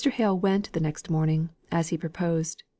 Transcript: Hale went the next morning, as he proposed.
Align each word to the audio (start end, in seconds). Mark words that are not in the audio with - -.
Hale 0.13 0.35
went 0.35 0.71
the 0.73 0.79
next 0.79 1.11
morning, 1.11 1.49
as 1.71 1.89
he 1.89 1.95
proposed. 1.99 2.63